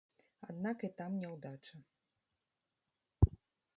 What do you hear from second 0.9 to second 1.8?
там няўдача.